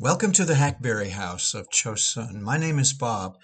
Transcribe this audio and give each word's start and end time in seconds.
Welcome 0.00 0.32
to 0.32 0.44
the 0.44 0.56
Hackberry 0.56 1.10
House 1.10 1.54
of 1.54 1.70
Chosun. 1.70 2.40
My 2.40 2.56
name 2.56 2.80
is 2.80 2.92
Bob. 2.92 3.38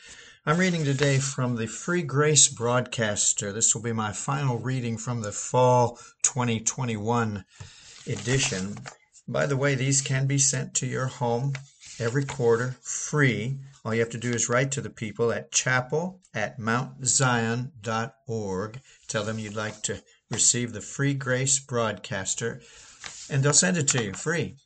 I'm 0.44 0.58
reading 0.58 0.84
today 0.84 1.20
from 1.20 1.54
the 1.54 1.68
Free 1.68 2.02
Grace 2.02 2.48
Broadcaster. 2.48 3.52
This 3.52 3.72
will 3.72 3.82
be 3.82 3.92
my 3.92 4.10
final 4.10 4.58
reading 4.58 4.98
from 4.98 5.20
the 5.20 5.30
Fall 5.30 5.96
2021 6.22 7.44
edition. 8.08 8.78
By 9.28 9.46
the 9.46 9.56
way, 9.56 9.76
these 9.76 10.02
can 10.02 10.26
be 10.26 10.38
sent 10.38 10.74
to 10.74 10.86
your 10.86 11.06
home 11.06 11.52
every 12.00 12.24
quarter 12.24 12.74
free. 12.82 13.60
All 13.84 13.94
you 13.94 14.00
have 14.00 14.10
to 14.10 14.18
do 14.18 14.30
is 14.30 14.48
write 14.48 14.72
to 14.72 14.80
the 14.80 14.90
people 14.90 15.30
at 15.30 15.52
chapel 15.52 16.20
at 16.34 16.58
mountzion.org. 16.58 17.70
Tell 19.06 19.22
them 19.22 19.38
you'd 19.38 19.54
like 19.54 19.82
to 19.84 20.02
receive 20.32 20.72
the 20.72 20.80
Free 20.80 21.14
Grace 21.14 21.60
Broadcaster, 21.60 22.60
and 23.30 23.44
they'll 23.44 23.52
send 23.52 23.76
it 23.76 23.86
to 23.86 24.02
you 24.02 24.14
free. 24.14 24.56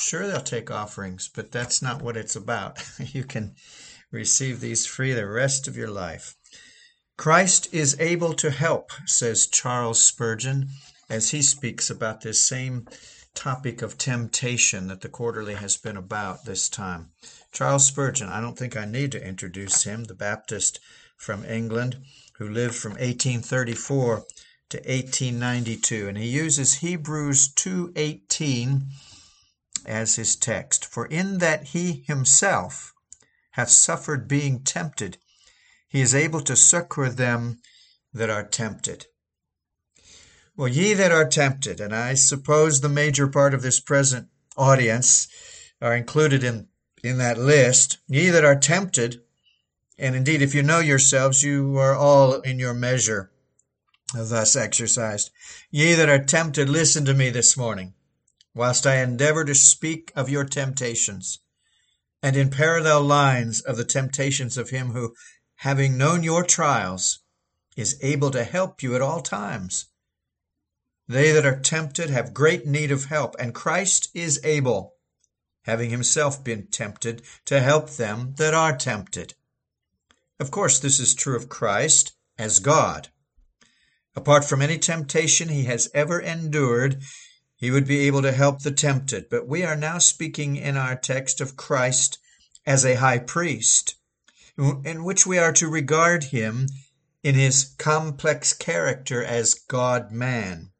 Sure, 0.00 0.26
they'll 0.26 0.40
take 0.40 0.70
offerings, 0.70 1.28
but 1.28 1.52
that's 1.52 1.82
not 1.82 2.00
what 2.00 2.16
it's 2.16 2.34
about. 2.34 2.82
you 2.98 3.22
can 3.22 3.54
receive 4.10 4.60
these 4.60 4.86
free 4.86 5.12
the 5.12 5.26
rest 5.26 5.68
of 5.68 5.76
your 5.76 5.90
life. 5.90 6.36
Christ 7.18 7.68
is 7.70 8.00
able 8.00 8.32
to 8.34 8.50
help, 8.50 8.92
says 9.04 9.46
Charles 9.46 10.00
Spurgeon, 10.00 10.70
as 11.10 11.30
he 11.30 11.42
speaks 11.42 11.90
about 11.90 12.22
this 12.22 12.42
same 12.42 12.88
topic 13.34 13.82
of 13.82 13.98
temptation 13.98 14.88
that 14.88 15.02
the 15.02 15.08
quarterly 15.08 15.54
has 15.54 15.76
been 15.76 15.98
about 15.98 16.46
this 16.46 16.70
time. 16.70 17.10
Charles 17.52 17.86
Spurgeon, 17.86 18.28
I 18.28 18.40
don't 18.40 18.58
think 18.58 18.76
I 18.76 18.86
need 18.86 19.12
to 19.12 19.24
introduce 19.24 19.82
him, 19.82 20.04
the 20.04 20.14
Baptist 20.14 20.80
from 21.16 21.44
England 21.44 21.98
who 22.38 22.48
lived 22.48 22.74
from 22.74 22.92
1834 22.92 24.24
to 24.70 24.78
1892 24.78 26.08
and 26.08 26.16
he 26.16 26.26
uses 26.26 26.76
Hebrews 26.76 27.48
2:18 27.48 28.86
as 29.86 30.16
his 30.16 30.36
text 30.36 30.84
for 30.84 31.06
in 31.06 31.38
that 31.38 31.68
he 31.68 32.04
himself 32.06 32.94
hath 33.52 33.70
suffered 33.70 34.28
being 34.28 34.62
tempted 34.62 35.18
he 35.88 36.00
is 36.00 36.14
able 36.14 36.40
to 36.40 36.54
succor 36.54 37.08
them 37.08 37.60
that 38.14 38.30
are 38.30 38.44
tempted. 38.44 39.06
Well 40.56 40.68
ye 40.68 40.94
that 40.94 41.10
are 41.10 41.28
tempted 41.28 41.80
and 41.80 41.94
i 41.94 42.14
suppose 42.14 42.80
the 42.80 42.88
major 42.88 43.26
part 43.26 43.54
of 43.54 43.62
this 43.62 43.80
present 43.80 44.28
audience 44.56 45.26
are 45.80 45.96
included 45.96 46.44
in 46.44 46.68
in 47.02 47.18
that 47.18 47.38
list 47.38 47.98
ye 48.06 48.30
that 48.30 48.44
are 48.44 48.58
tempted 48.58 49.22
and 49.98 50.14
indeed 50.14 50.42
if 50.42 50.54
you 50.54 50.62
know 50.62 50.80
yourselves 50.80 51.42
you 51.42 51.76
are 51.78 51.94
all 51.94 52.34
in 52.40 52.58
your 52.58 52.74
measure 52.74 53.32
thus 54.12 54.56
exercised. 54.56 55.30
Ye 55.70 55.94
that 55.94 56.08
are 56.08 56.24
tempted 56.24 56.68
listen 56.68 57.04
to 57.04 57.14
me 57.14 57.30
this 57.30 57.56
morning 57.56 57.94
whilst 58.60 58.86
I 58.86 58.96
endeavor 58.96 59.42
to 59.46 59.54
speak 59.54 60.12
of 60.14 60.28
your 60.28 60.44
temptations, 60.44 61.38
and 62.22 62.36
in 62.36 62.50
parallel 62.50 63.00
lines 63.00 63.62
of 63.62 63.78
the 63.78 63.86
temptations 63.86 64.58
of 64.58 64.68
him 64.68 64.90
who, 64.90 65.14
having 65.54 65.96
known 65.96 66.22
your 66.22 66.44
trials, 66.44 67.20
is 67.74 67.98
able 68.02 68.30
to 68.32 68.44
help 68.44 68.82
you 68.82 68.94
at 68.94 69.00
all 69.00 69.22
times. 69.22 69.86
They 71.08 71.32
that 71.32 71.46
are 71.46 71.58
tempted 71.58 72.10
have 72.10 72.34
great 72.34 72.66
need 72.66 72.90
of 72.90 73.06
help, 73.06 73.34
and 73.38 73.54
Christ 73.54 74.10
is 74.12 74.38
able, 74.44 74.92
having 75.64 75.88
himself 75.88 76.44
been 76.44 76.66
tempted, 76.66 77.22
to 77.46 77.60
help 77.60 77.88
them 77.88 78.34
that 78.36 78.52
are 78.52 78.76
tempted. 78.76 79.32
Of 80.38 80.50
course, 80.50 80.78
this 80.78 81.00
is 81.00 81.14
true 81.14 81.34
of 81.34 81.48
Christ 81.48 82.12
as 82.36 82.58
God. 82.58 83.08
Apart 84.14 84.44
from 84.44 84.60
any 84.60 84.76
temptation 84.76 85.48
he 85.48 85.64
has 85.64 85.88
ever 85.94 86.20
endured, 86.20 87.02
he 87.60 87.70
would 87.70 87.86
be 87.86 88.00
able 88.00 88.22
to 88.22 88.32
help 88.32 88.62
the 88.62 88.70
tempted. 88.70 89.28
But 89.28 89.46
we 89.46 89.62
are 89.64 89.76
now 89.76 89.98
speaking 89.98 90.56
in 90.56 90.78
our 90.78 90.96
text 90.96 91.42
of 91.42 91.56
Christ 91.56 92.18
as 92.66 92.86
a 92.86 92.94
high 92.94 93.18
priest, 93.18 93.96
in 94.56 95.04
which 95.04 95.26
we 95.26 95.38
are 95.38 95.52
to 95.52 95.68
regard 95.68 96.24
him 96.24 96.68
in 97.22 97.34
his 97.34 97.74
complex 97.76 98.54
character 98.54 99.22
as 99.22 99.54
God 99.54 100.10
man. 100.10 100.70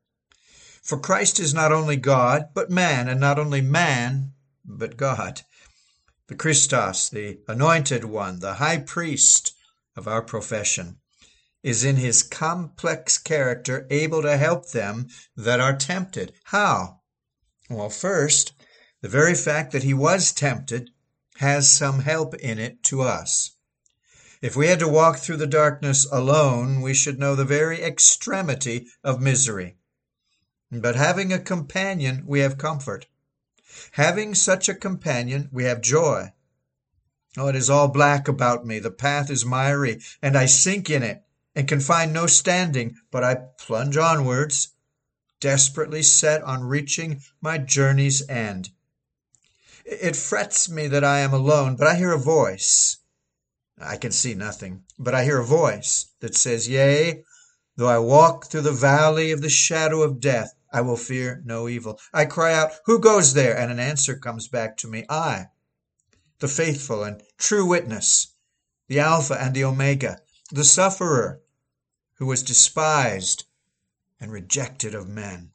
For 0.82 0.98
Christ 0.98 1.38
is 1.38 1.52
not 1.52 1.70
only 1.70 1.96
God, 1.96 2.48
but 2.54 2.70
man, 2.70 3.08
and 3.08 3.20
not 3.20 3.38
only 3.38 3.60
man, 3.60 4.32
but 4.64 4.96
God. 4.96 5.42
The 6.28 6.34
Christos, 6.34 7.10
the 7.10 7.40
anointed 7.46 8.04
one, 8.04 8.40
the 8.40 8.54
high 8.54 8.78
priest 8.78 9.54
of 9.96 10.08
our 10.08 10.22
profession 10.22 10.96
is 11.62 11.84
in 11.84 11.96
his 11.96 12.22
complex 12.22 13.18
character 13.18 13.86
able 13.90 14.22
to 14.22 14.36
help 14.36 14.70
them 14.70 15.08
that 15.36 15.60
are 15.60 15.76
tempted. 15.76 16.32
How? 16.44 17.00
Well, 17.68 17.90
first, 17.90 18.52
the 19.02 19.08
very 19.08 19.34
fact 19.34 19.72
that 19.72 19.82
he 19.82 19.94
was 19.94 20.32
tempted 20.32 20.90
has 21.36 21.70
some 21.70 22.00
help 22.00 22.34
in 22.34 22.58
it 22.58 22.82
to 22.84 23.02
us. 23.02 23.52
If 24.42 24.56
we 24.56 24.68
had 24.68 24.78
to 24.78 24.88
walk 24.88 25.18
through 25.18 25.36
the 25.36 25.46
darkness 25.46 26.06
alone, 26.10 26.80
we 26.80 26.94
should 26.94 27.18
know 27.18 27.34
the 27.34 27.44
very 27.44 27.82
extremity 27.82 28.86
of 29.04 29.20
misery. 29.20 29.76
But 30.72 30.96
having 30.96 31.32
a 31.32 31.38
companion, 31.38 32.24
we 32.26 32.40
have 32.40 32.56
comfort. 32.56 33.06
Having 33.92 34.34
such 34.34 34.68
a 34.68 34.74
companion, 34.74 35.48
we 35.52 35.64
have 35.64 35.82
joy. 35.82 36.32
Oh, 37.36 37.48
it 37.48 37.56
is 37.56 37.68
all 37.68 37.88
black 37.88 38.28
about 38.28 38.66
me. 38.66 38.78
The 38.78 38.90
path 38.90 39.30
is 39.30 39.44
miry, 39.44 40.00
and 40.22 40.36
I 40.36 40.46
sink 40.46 40.88
in 40.88 41.02
it 41.02 41.22
and 41.60 41.68
can 41.68 41.80
find 41.80 42.10
no 42.10 42.26
standing, 42.26 42.96
but 43.10 43.22
I 43.22 43.34
plunge 43.58 43.98
onwards, 43.98 44.68
desperately 45.40 46.02
set 46.02 46.42
on 46.42 46.64
reaching 46.64 47.20
my 47.42 47.58
journey's 47.58 48.26
end. 48.30 48.70
It 49.84 50.16
frets 50.16 50.70
me 50.70 50.86
that 50.86 51.04
I 51.04 51.18
am 51.18 51.34
alone, 51.34 51.76
but 51.76 51.86
I 51.86 51.96
hear 51.96 52.12
a 52.12 52.18
voice. 52.18 52.96
I 53.78 53.98
can 53.98 54.10
see 54.10 54.32
nothing, 54.32 54.84
but 54.98 55.14
I 55.14 55.24
hear 55.24 55.38
a 55.38 55.44
voice 55.44 56.06
that 56.20 56.34
says, 56.34 56.66
Yea, 56.66 57.24
though 57.76 57.88
I 57.88 57.98
walk 57.98 58.46
through 58.46 58.62
the 58.62 58.72
valley 58.72 59.30
of 59.30 59.42
the 59.42 59.50
shadow 59.50 60.00
of 60.00 60.18
death, 60.18 60.54
I 60.72 60.80
will 60.80 60.96
fear 60.96 61.42
no 61.44 61.68
evil. 61.68 62.00
I 62.10 62.24
cry 62.24 62.54
out, 62.54 62.72
Who 62.86 62.98
goes 62.98 63.34
there? 63.34 63.54
And 63.54 63.70
an 63.70 63.78
answer 63.78 64.16
comes 64.16 64.48
back 64.48 64.78
to 64.78 64.88
me, 64.88 65.04
I, 65.10 65.48
the 66.38 66.48
faithful 66.48 67.04
and 67.04 67.22
true 67.36 67.66
witness, 67.66 68.28
the 68.88 69.00
Alpha 69.00 69.36
and 69.38 69.54
the 69.54 69.64
Omega, 69.64 70.20
the 70.50 70.64
sufferer 70.64 71.42
who 72.20 72.26
was 72.26 72.42
despised 72.42 73.46
and 74.20 74.30
rejected 74.30 74.94
of 74.94 75.08
men. 75.08 75.50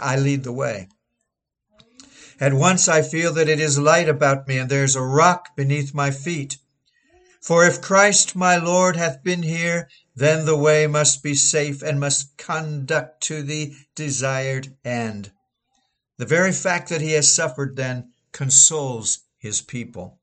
I 0.00 0.16
lead 0.16 0.42
the 0.42 0.52
way. 0.52 0.88
At 2.40 2.54
once 2.54 2.88
I 2.88 3.02
feel 3.02 3.34
that 3.34 3.50
it 3.50 3.60
is 3.60 3.78
light 3.78 4.08
about 4.08 4.48
me, 4.48 4.58
and 4.58 4.70
there 4.70 4.82
is 4.82 4.96
a 4.96 5.02
rock 5.02 5.54
beneath 5.54 5.94
my 5.94 6.10
feet. 6.10 6.56
For 7.40 7.66
if 7.66 7.82
Christ 7.82 8.34
my 8.34 8.56
Lord 8.56 8.96
hath 8.96 9.22
been 9.22 9.42
here, 9.42 9.90
then 10.16 10.46
the 10.46 10.56
way 10.56 10.86
must 10.86 11.22
be 11.22 11.34
safe 11.34 11.82
and 11.82 12.00
must 12.00 12.34
conduct 12.38 13.22
to 13.24 13.42
the 13.42 13.74
desired 13.94 14.74
end. 14.86 15.32
The 16.16 16.24
very 16.24 16.52
fact 16.52 16.88
that 16.88 17.02
he 17.02 17.12
has 17.12 17.32
suffered 17.32 17.76
then 17.76 18.12
consoles 18.32 19.20
his 19.36 19.60
people. 19.60 20.18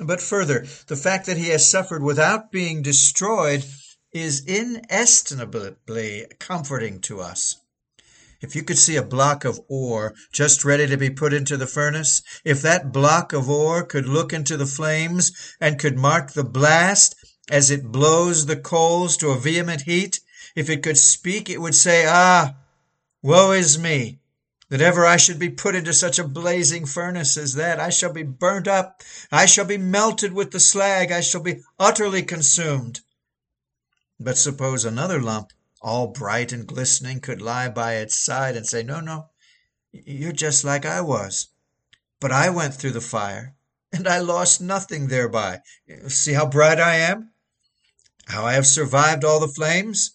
But 0.00 0.20
further, 0.20 0.66
the 0.88 0.96
fact 0.96 1.26
that 1.26 1.36
he 1.36 1.50
has 1.50 1.68
suffered 1.68 2.02
without 2.02 2.50
being 2.50 2.82
destroyed 2.82 3.64
is 4.12 4.44
inestimably 4.44 6.26
comforting 6.38 7.00
to 7.00 7.20
us. 7.20 7.56
If 8.40 8.56
you 8.56 8.62
could 8.62 8.78
see 8.78 8.96
a 8.96 9.02
block 9.02 9.44
of 9.44 9.60
ore 9.68 10.14
just 10.32 10.64
ready 10.64 10.86
to 10.88 10.96
be 10.96 11.10
put 11.10 11.32
into 11.32 11.56
the 11.56 11.66
furnace, 11.66 12.22
if 12.44 12.60
that 12.62 12.92
block 12.92 13.32
of 13.32 13.48
ore 13.48 13.84
could 13.84 14.06
look 14.06 14.32
into 14.32 14.56
the 14.56 14.66
flames 14.66 15.32
and 15.60 15.78
could 15.78 15.96
mark 15.96 16.32
the 16.32 16.44
blast 16.44 17.14
as 17.48 17.70
it 17.70 17.92
blows 17.92 18.46
the 18.46 18.56
coals 18.56 19.16
to 19.18 19.30
a 19.30 19.38
vehement 19.38 19.82
heat, 19.82 20.20
if 20.56 20.68
it 20.68 20.82
could 20.82 20.98
speak, 20.98 21.48
it 21.48 21.60
would 21.60 21.74
say, 21.74 22.04
Ah, 22.06 22.56
woe 23.22 23.52
is 23.52 23.78
me! 23.78 24.18
that 24.72 24.80
ever 24.80 25.04
I 25.04 25.18
should 25.18 25.38
be 25.38 25.50
put 25.50 25.74
into 25.74 25.92
such 25.92 26.18
a 26.18 26.26
blazing 26.26 26.86
furnace 26.86 27.36
as 27.36 27.52
that. 27.54 27.78
I 27.78 27.90
shall 27.90 28.12
be 28.12 28.22
burnt 28.22 28.66
up. 28.66 29.02
I 29.30 29.44
shall 29.44 29.66
be 29.66 29.76
melted 29.76 30.32
with 30.32 30.50
the 30.50 30.60
slag. 30.60 31.12
I 31.12 31.20
shall 31.20 31.42
be 31.42 31.60
utterly 31.78 32.22
consumed. 32.22 33.02
But 34.24 34.38
suppose 34.38 34.84
another 34.84 35.20
lump, 35.20 35.52
all 35.80 36.06
bright 36.06 36.52
and 36.52 36.64
glistening, 36.64 37.18
could 37.18 37.42
lie 37.42 37.68
by 37.68 37.94
its 37.94 38.14
side 38.14 38.56
and 38.56 38.64
say, 38.64 38.84
No, 38.84 39.00
no, 39.00 39.30
you're 39.90 40.30
just 40.30 40.62
like 40.62 40.86
I 40.86 41.00
was. 41.00 41.48
But 42.20 42.30
I 42.30 42.48
went 42.48 42.76
through 42.76 42.92
the 42.92 43.00
fire, 43.00 43.56
and 43.92 44.06
I 44.06 44.20
lost 44.20 44.60
nothing 44.60 45.08
thereby. 45.08 45.62
See 46.06 46.34
how 46.34 46.46
bright 46.46 46.78
I 46.78 46.98
am? 46.98 47.32
How 48.26 48.46
I 48.46 48.52
have 48.52 48.64
survived 48.64 49.24
all 49.24 49.40
the 49.40 49.48
flames? 49.48 50.12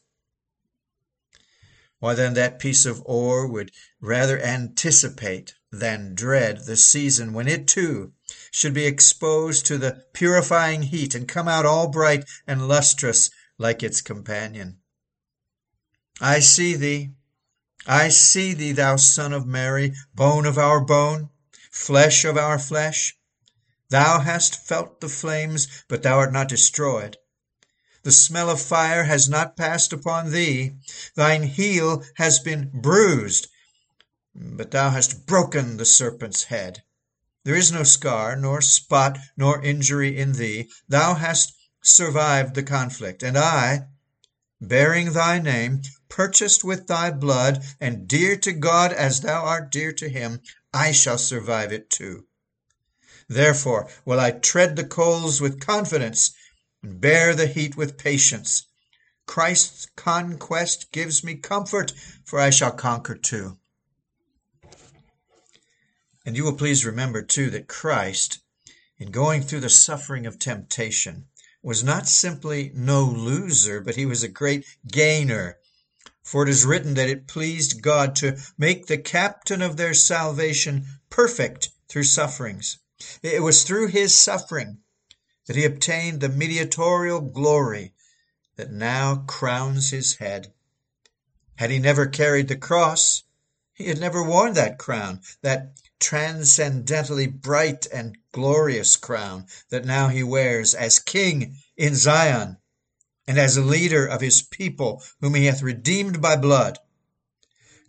Why, 1.99 2.13
then, 2.13 2.33
that 2.35 2.59
piece 2.59 2.85
of 2.85 3.03
ore 3.05 3.45
would 3.45 3.73
rather 3.99 4.39
anticipate 4.39 5.53
than 5.69 6.15
dread 6.15 6.65
the 6.65 6.77
season 6.77 7.33
when 7.33 7.49
it, 7.49 7.67
too, 7.67 8.13
should 8.51 8.73
be 8.73 8.85
exposed 8.85 9.65
to 9.65 9.77
the 9.77 10.05
purifying 10.13 10.83
heat 10.83 11.13
and 11.13 11.27
come 11.27 11.49
out 11.49 11.65
all 11.65 11.89
bright 11.89 12.23
and 12.47 12.69
lustrous 12.69 13.29
like 13.57 13.83
its 13.83 14.01
companion. 14.01 14.79
I 16.19 16.39
see 16.39 16.75
thee, 16.75 17.13
I 17.85 18.09
see 18.09 18.53
thee, 18.53 18.73
thou 18.73 18.97
son 18.97 19.33
of 19.33 19.45
Mary, 19.47 19.93
bone 20.13 20.45
of 20.45 20.57
our 20.57 20.81
bone. 20.81 21.29
flesh 21.71 22.25
of 22.25 22.37
our 22.37 22.59
flesh. 22.59 23.17
Thou 23.89 24.19
hast 24.19 24.67
felt 24.67 24.99
the 24.99 25.07
flames, 25.07 25.67
but 25.87 26.03
thou 26.03 26.17
art 26.17 26.33
not 26.33 26.49
destroyed. 26.49 27.17
The 28.03 28.11
smell 28.11 28.49
of 28.49 28.61
fire 28.61 29.03
has 29.03 29.29
not 29.29 29.55
passed 29.55 29.93
upon 29.93 30.31
thee. 30.31 30.75
Thine 31.15 31.43
heel 31.43 32.03
has 32.15 32.39
been 32.39 32.71
bruised, 32.73 33.47
but 34.35 34.71
thou 34.71 34.89
hast 34.89 35.25
broken 35.25 35.77
the 35.77 35.85
serpent's 35.85 36.45
head. 36.45 36.83
There 37.45 37.55
is 37.55 37.71
no 37.71 37.83
scar, 37.83 38.35
nor 38.35 38.61
spot, 38.61 39.17
nor 39.37 39.63
injury 39.63 40.17
in 40.17 40.33
thee. 40.33 40.69
Thou 40.89 41.13
hast 41.13 41.53
survived 41.81 42.55
the 42.55 42.63
conflict, 42.63 43.23
and 43.23 43.37
I, 43.37 43.87
bearing 44.59 45.13
thy 45.13 45.39
name, 45.39 45.81
purchased 46.09 46.63
with 46.63 46.87
thy 46.87 47.11
blood, 47.11 47.63
and 47.79 48.07
dear 48.07 48.35
to 48.37 48.51
God 48.51 48.91
as 48.91 49.21
thou 49.21 49.43
art 49.43 49.71
dear 49.71 49.91
to 49.93 50.09
him, 50.09 50.41
I 50.73 50.91
shall 50.91 51.17
survive 51.17 51.71
it 51.71 51.89
too. 51.89 52.25
Therefore 53.27 53.89
will 54.05 54.19
I 54.19 54.31
tread 54.31 54.75
the 54.75 54.85
coals 54.85 55.41
with 55.41 55.59
confidence, 55.59 56.31
and 56.81 56.99
bear 57.01 57.35
the 57.35 57.47
heat 57.47 57.75
with 57.75 57.97
patience. 57.97 58.63
Christ's 59.25 59.87
conquest 59.95 60.91
gives 60.91 61.23
me 61.23 61.35
comfort, 61.35 61.91
for 62.23 62.39
I 62.39 62.49
shall 62.49 62.71
conquer 62.71 63.15
too. 63.15 63.57
And 66.25 66.35
you 66.35 66.43
will 66.43 66.55
please 66.55 66.85
remember, 66.85 67.21
too, 67.21 67.49
that 67.51 67.67
Christ, 67.67 68.39
in 68.97 69.11
going 69.11 69.41
through 69.41 69.61
the 69.61 69.69
suffering 69.69 70.25
of 70.25 70.39
temptation, 70.39 71.26
was 71.61 71.83
not 71.83 72.07
simply 72.07 72.71
no 72.73 73.03
loser, 73.03 73.81
but 73.81 73.95
he 73.95 74.05
was 74.05 74.23
a 74.23 74.27
great 74.27 74.65
gainer. 74.87 75.57
For 76.23 76.43
it 76.43 76.49
is 76.49 76.65
written 76.65 76.93
that 76.95 77.09
it 77.09 77.27
pleased 77.27 77.81
God 77.81 78.15
to 78.17 78.37
make 78.57 78.87
the 78.87 78.97
captain 78.97 79.61
of 79.61 79.77
their 79.77 79.93
salvation 79.93 80.85
perfect 81.09 81.69
through 81.87 82.03
sufferings. 82.03 82.79
It 83.21 83.41
was 83.41 83.63
through 83.63 83.87
his 83.87 84.13
suffering 84.13 84.79
that 85.45 85.55
he 85.55 85.65
obtained 85.65 86.19
the 86.19 86.29
mediatorial 86.29 87.21
glory 87.21 87.93
that 88.55 88.71
now 88.71 89.23
crowns 89.27 89.91
his 89.91 90.15
head. 90.15 90.53
Had 91.55 91.71
he 91.71 91.79
never 91.79 92.05
carried 92.05 92.49
the 92.49 92.57
cross, 92.57 93.23
he 93.73 93.85
had 93.85 93.99
never 93.99 94.21
worn 94.21 94.53
that 94.53 94.77
crown, 94.77 95.21
that 95.41 95.73
transcendently 95.99 97.27
bright 97.27 97.87
and 97.93 98.17
glorious 98.31 98.95
crown 98.95 99.45
that 99.69 99.85
now 99.85 100.07
he 100.07 100.23
wears 100.23 100.73
as 100.73 100.99
king 100.99 101.57
in 101.75 101.95
Zion 101.95 102.57
and 103.27 103.37
as 103.37 103.57
a 103.57 103.61
leader 103.61 104.05
of 104.05 104.21
his 104.21 104.41
people 104.41 105.03
whom 105.19 105.33
he 105.33 105.45
hath 105.45 105.61
redeemed 105.61 106.21
by 106.21 106.35
blood. 106.35 106.79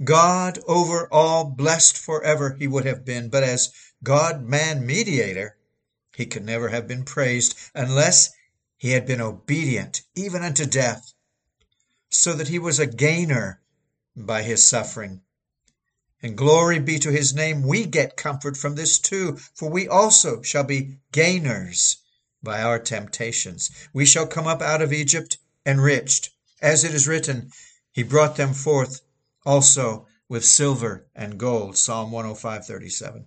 God 0.02 0.58
over 0.66 1.12
all 1.12 1.44
blessed 1.44 1.96
forever 1.96 2.54
he 2.58 2.66
would 2.66 2.84
have 2.84 3.04
been, 3.04 3.28
but 3.28 3.42
as 3.42 3.72
God 4.02 4.42
man 4.42 4.86
mediator, 4.86 5.56
he 6.14 6.26
could 6.26 6.44
never 6.44 6.68
have 6.68 6.86
been 6.88 7.04
praised 7.04 7.56
unless 7.74 8.30
he 8.76 8.90
had 8.90 9.06
been 9.06 9.20
obedient 9.20 10.02
even 10.14 10.42
unto 10.42 10.66
death, 10.66 11.12
so 12.10 12.32
that 12.32 12.48
he 12.48 12.58
was 12.58 12.78
a 12.78 12.86
gainer 12.86 13.60
by 14.16 14.42
his 14.42 14.64
suffering. 14.64 15.20
And 16.22 16.36
glory 16.36 16.78
be 16.78 16.98
to 16.98 17.12
his 17.12 17.34
name, 17.34 17.62
we 17.62 17.86
get 17.86 18.16
comfort 18.16 18.56
from 18.56 18.74
this 18.74 18.98
too, 18.98 19.38
for 19.54 19.70
we 19.70 19.86
also 19.86 20.42
shall 20.42 20.64
be 20.64 20.98
gainers 21.12 21.98
by 22.42 22.62
our 22.62 22.78
temptations. 22.78 23.70
We 23.92 24.04
shall 24.04 24.26
come 24.26 24.46
up 24.46 24.62
out 24.62 24.82
of 24.82 24.92
Egypt 24.92 25.38
enriched. 25.64 26.30
As 26.60 26.84
it 26.84 26.94
is 26.94 27.06
written, 27.06 27.52
he 27.92 28.02
brought 28.02 28.36
them 28.36 28.52
forth 28.52 29.00
also 29.44 30.06
with 30.28 30.44
silver 30.44 31.06
and 31.14 31.38
gold. 31.38 31.76
Psalm 31.76 32.10
105:37 32.10 33.26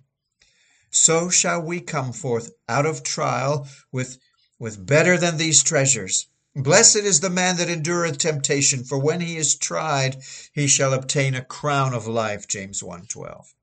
so 0.94 1.30
shall 1.30 1.62
we 1.62 1.80
come 1.80 2.12
forth 2.12 2.50
out 2.68 2.84
of 2.84 3.02
trial 3.02 3.66
with, 3.90 4.18
with 4.58 4.84
better 4.84 5.16
than 5.16 5.38
these 5.38 5.62
treasures. 5.62 6.26
Blessed 6.54 6.96
is 6.96 7.20
the 7.20 7.30
man 7.30 7.56
that 7.56 7.70
endureth 7.70 8.18
temptation, 8.18 8.84
for 8.84 8.98
when 8.98 9.22
he 9.22 9.38
is 9.38 9.54
tried, 9.54 10.22
he 10.52 10.66
shall 10.66 10.92
obtain 10.92 11.34
a 11.34 11.42
crown 11.42 11.94
of 11.94 12.06
life. 12.06 12.46
James 12.46 12.82
1:12. 12.82 13.54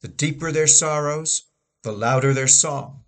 The 0.00 0.08
deeper 0.08 0.50
their 0.50 0.66
sorrows, 0.66 1.42
the 1.82 1.92
louder 1.92 2.32
their 2.32 2.48
song. 2.48 3.04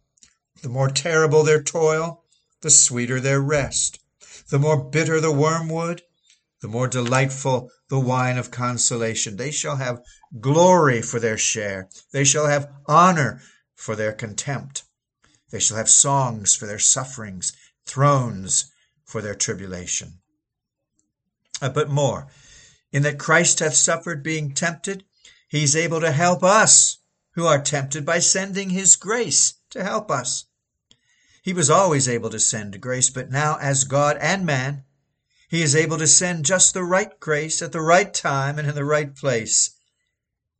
The 0.61 0.69
more 0.69 0.91
terrible 0.91 1.43
their 1.45 1.63
toil, 1.63 2.25
the 2.61 2.69
sweeter 2.69 3.21
their 3.21 3.41
rest. 3.41 4.01
The 4.51 4.59
more 4.59 4.77
bitter 4.77 5.19
the 5.19 5.33
wormwood, 5.33 6.03
the 6.61 6.69
more 6.69 6.87
delightful 6.87 7.71
the 7.89 7.99
wine 7.99 8.37
of 8.37 8.51
consolation. 8.51 9.39
They 9.39 9.51
shall 9.51 9.77
have 9.77 10.03
glory 10.41 11.01
for 11.01 11.19
their 11.19 11.39
share. 11.39 11.89
They 12.13 12.25
shall 12.25 12.49
have 12.49 12.71
honor 12.85 13.41
for 13.75 13.97
their 13.97 14.13
contempt. 14.13 14.83
They 15.49 15.59
shall 15.59 15.79
have 15.79 15.89
songs 15.89 16.55
for 16.55 16.67
their 16.67 16.79
sufferings, 16.79 17.55
thrones 17.87 18.71
for 19.11 19.21
their 19.21 19.35
tribulation. 19.35 20.21
Uh, 21.61 21.69
but 21.69 21.91
more, 21.91 22.29
in 22.93 23.03
that 23.03 23.19
Christ 23.19 23.59
hath 23.59 23.75
suffered 23.75 24.23
being 24.23 24.55
tempted, 24.55 25.05
he 25.49 25.65
is 25.65 25.75
able 25.75 26.01
to 26.01 26.13
help 26.13 26.45
us 26.45 26.99
who 27.33 27.45
are 27.45 27.61
tempted 27.61 28.07
by 28.07 28.21
sending 28.21 28.71
his 28.71 28.97
grace 28.97 29.55
to 29.71 29.83
help 29.83 30.11
us. 30.11 30.47
He 31.43 31.53
was 31.53 31.71
always 31.71 32.09
able 32.09 32.31
to 32.31 32.39
send 32.39 32.81
grace, 32.81 33.11
but 33.11 33.31
now, 33.31 33.59
as 33.61 33.85
God 33.85 34.17
and 34.19 34.47
man, 34.47 34.85
he 35.49 35.63
is 35.63 35.75
able 35.75 35.99
to 35.99 36.07
send 36.07 36.45
just 36.45 36.73
the 36.73 36.85
right 36.85 37.19
grace 37.19 37.61
at 37.63 37.73
the 37.73 37.81
right 37.81 38.13
time 38.15 38.59
and 38.59 38.69
in 38.69 38.75
the 38.75 38.85
right 38.85 39.15
place. 39.15 39.71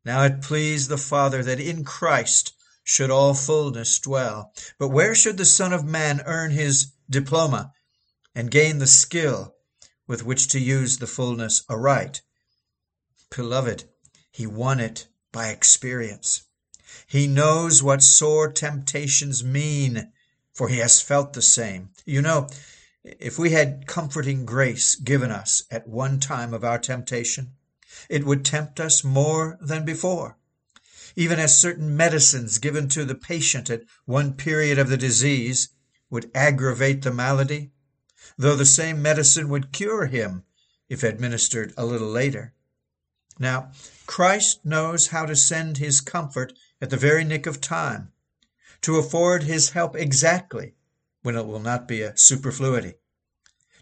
Now 0.03 0.23
it 0.23 0.41
pleased 0.41 0.89
the 0.89 0.97
Father 0.97 1.43
that 1.43 1.59
in 1.59 1.85
Christ 1.85 2.53
should 2.83 3.11
all 3.11 3.33
fullness 3.33 3.99
dwell. 3.99 4.51
But 4.77 4.89
where 4.89 5.15
should 5.15 5.37
the 5.37 5.45
Son 5.45 5.71
of 5.71 5.85
Man 5.85 6.21
earn 6.25 6.51
his 6.51 6.91
diploma 7.09 7.73
and 8.33 8.51
gain 8.51 8.79
the 8.79 8.87
skill 8.87 9.55
with 10.07 10.25
which 10.25 10.47
to 10.49 10.59
use 10.59 10.97
the 10.97 11.07
fullness 11.07 11.63
aright? 11.69 12.21
Beloved, 13.35 13.85
he 14.31 14.45
won 14.45 14.79
it 14.79 15.07
by 15.31 15.49
experience. 15.49 16.43
He 17.07 17.27
knows 17.27 17.81
what 17.81 18.03
sore 18.03 18.51
temptations 18.51 19.43
mean, 19.43 20.11
for 20.53 20.67
he 20.67 20.77
has 20.77 21.01
felt 21.01 21.33
the 21.33 21.41
same. 21.41 21.89
You 22.05 22.21
know, 22.21 22.47
if 23.03 23.39
we 23.39 23.51
had 23.51 23.87
comforting 23.87 24.45
grace 24.45 24.95
given 24.95 25.31
us 25.31 25.63
at 25.71 25.87
one 25.87 26.19
time 26.19 26.53
of 26.53 26.63
our 26.63 26.77
temptation, 26.77 27.53
it 28.09 28.25
would 28.25 28.45
tempt 28.45 28.79
us 28.79 29.03
more 29.03 29.57
than 29.61 29.85
before. 29.85 30.37
Even 31.15 31.39
as 31.39 31.57
certain 31.57 31.97
medicines 31.97 32.57
given 32.57 32.87
to 32.89 33.03
the 33.03 33.15
patient 33.15 33.69
at 33.69 33.83
one 34.05 34.33
period 34.33 34.77
of 34.77 34.87
the 34.87 34.97
disease 34.97 35.69
would 36.09 36.31
aggravate 36.35 37.01
the 37.01 37.11
malady, 37.11 37.71
though 38.37 38.55
the 38.55 38.65
same 38.65 39.01
medicine 39.01 39.49
would 39.49 39.71
cure 39.71 40.05
him 40.05 40.43
if 40.89 41.03
administered 41.03 41.73
a 41.77 41.85
little 41.85 42.09
later. 42.09 42.53
Now, 43.39 43.71
Christ 44.05 44.65
knows 44.65 45.07
how 45.07 45.25
to 45.25 45.35
send 45.35 45.77
his 45.77 46.01
comfort 46.01 46.53
at 46.81 46.89
the 46.89 46.97
very 46.97 47.23
nick 47.23 47.47
of 47.47 47.61
time, 47.61 48.11
to 48.81 48.97
afford 48.97 49.43
his 49.43 49.69
help 49.71 49.95
exactly 49.95 50.75
when 51.21 51.35
it 51.35 51.45
will 51.45 51.59
not 51.59 51.87
be 51.87 52.01
a 52.01 52.17
superfluity, 52.17 52.95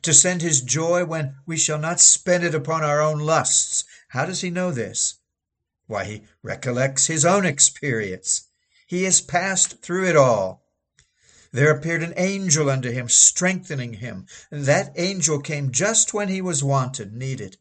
to 0.01 0.13
send 0.13 0.41
his 0.41 0.61
joy 0.61 1.03
when 1.03 1.35
we 1.45 1.57
shall 1.57 1.79
not 1.79 1.99
spend 1.99 2.43
it 2.43 2.55
upon 2.55 2.83
our 2.83 3.01
own 3.01 3.19
lusts. 3.19 3.83
How 4.09 4.25
does 4.25 4.41
he 4.41 4.49
know 4.49 4.71
this? 4.71 5.15
Why, 5.87 6.05
he 6.05 6.23
recollects 6.43 7.07
his 7.07 7.25
own 7.25 7.45
experience. 7.45 8.47
He 8.85 9.03
has 9.03 9.21
passed 9.21 9.81
through 9.81 10.05
it 10.05 10.15
all. 10.15 10.63
There 11.51 11.71
appeared 11.71 12.03
an 12.03 12.13
angel 12.15 12.69
unto 12.69 12.91
him, 12.91 13.09
strengthening 13.09 13.93
him. 13.93 14.27
And 14.51 14.65
that 14.65 14.93
angel 14.95 15.39
came 15.39 15.71
just 15.71 16.13
when 16.13 16.27
he 16.27 16.41
was 16.41 16.63
wanted, 16.63 17.13
needed. 17.13 17.57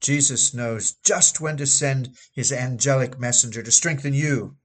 Jesus 0.00 0.54
knows 0.54 0.92
just 1.02 1.40
when 1.40 1.56
to 1.56 1.66
send 1.66 2.16
his 2.32 2.52
angelic 2.52 3.18
messenger 3.18 3.62
to 3.62 3.72
strengthen 3.72 4.12
you, 4.12 4.56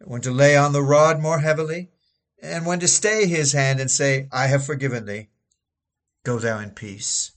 when 0.00 0.22
to 0.22 0.30
lay 0.30 0.56
on 0.56 0.72
the 0.72 0.82
rod 0.82 1.20
more 1.20 1.40
heavily, 1.40 1.90
and 2.42 2.66
when 2.66 2.80
to 2.80 2.88
stay 2.88 3.26
his 3.26 3.52
hand 3.52 3.78
and 3.78 3.90
say, 3.90 4.28
I 4.32 4.46
have 4.46 4.64
forgiven 4.64 5.06
thee. 5.06 5.28
Go 6.24 6.38
thou 6.38 6.58
in 6.58 6.70
peace. 6.70 7.32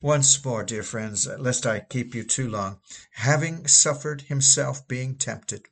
Once 0.00 0.44
more, 0.44 0.62
dear 0.62 0.82
friends, 0.82 1.26
lest 1.26 1.66
I 1.66 1.80
keep 1.80 2.14
you 2.14 2.24
too 2.24 2.48
long, 2.48 2.80
having 3.12 3.66
suffered 3.66 4.22
himself 4.22 4.86
being 4.86 5.16
tempted, 5.16 5.68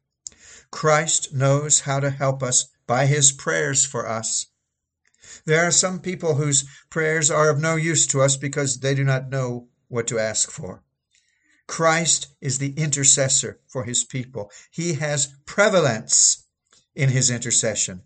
Christ 0.71 1.35
knows 1.35 1.81
how 1.81 2.01
to 2.01 2.11
help 2.11 2.43
us 2.43 2.69
by 2.91 3.07
his 3.07 3.31
prayers 3.31 3.87
for 3.87 4.05
us. 4.09 4.47
There 5.45 5.65
are 5.65 5.71
some 5.71 6.01
people 6.01 6.35
whose 6.35 6.65
prayers 6.91 7.31
are 7.31 7.49
of 7.49 7.61
no 7.61 7.77
use 7.77 8.05
to 8.09 8.21
us 8.21 8.37
because 8.37 8.81
they 8.81 8.97
do 8.97 9.05
not 9.05 9.31
know 9.31 9.69
what 9.87 10.09
to 10.09 10.19
ask 10.19 10.51
for. 10.51 10.83
Christ 11.69 12.35
is 12.41 12.59
the 12.59 12.73
intercessor 12.73 13.61
for 13.69 13.85
his 13.85 14.03
people. 14.03 14.51
He 14.73 14.95
has 14.95 15.29
prevalence 15.47 16.49
in 16.97 17.11
his 17.11 17.31
intercession. 17.31 18.03